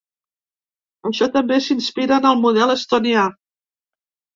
Això 1.11 1.29
també 1.37 1.61
s’inspira 1.67 2.21
en 2.21 2.29
el 2.33 2.43
model 2.49 2.77
estonià. 2.79 3.33